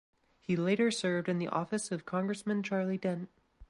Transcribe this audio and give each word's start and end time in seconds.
He 0.39 0.55
later 0.55 0.89
served 0.89 1.29
in 1.29 1.37
the 1.37 1.47
office 1.49 1.91
of 1.91 2.07
Congressman 2.07 2.63
Charlie 2.63 2.97
Dent. 2.97 3.29